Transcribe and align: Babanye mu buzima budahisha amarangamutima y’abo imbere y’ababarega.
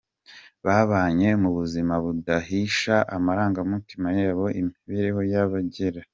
Babanye 0.65 1.29
mu 1.41 1.49
buzima 1.57 1.93
budahisha 2.03 2.95
amarangamutima 3.15 4.07
y’abo 4.19 4.45
imbere 4.61 5.07
y’ababarega. 5.31 6.01